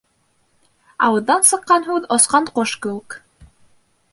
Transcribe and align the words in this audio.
Ауыҙҙан 1.09 1.45
сыҡҡан 1.49 1.85
һүҙ 1.91 2.07
осҡан 2.17 2.51
ҡош 2.59 2.75
кеүек. 2.87 3.19